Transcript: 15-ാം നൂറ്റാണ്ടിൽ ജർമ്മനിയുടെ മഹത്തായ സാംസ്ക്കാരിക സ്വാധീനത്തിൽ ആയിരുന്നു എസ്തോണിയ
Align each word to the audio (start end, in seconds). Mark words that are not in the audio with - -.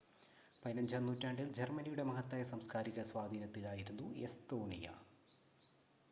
15-ാം 0.63 1.03
നൂറ്റാണ്ടിൽ 1.07 1.47
ജർമ്മനിയുടെ 1.53 2.03
മഹത്തായ 2.03 2.43
സാംസ്ക്കാരിക 2.43 3.03
സ്വാധീനത്തിൽ 3.03 3.67
ആയിരുന്നു 3.67 4.07
എസ്തോണിയ 4.21 4.87